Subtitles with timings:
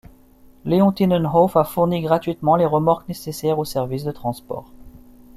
[0.65, 4.71] Leontinenhof a fourni gratuitement les remorques nécessaires aux services de transport.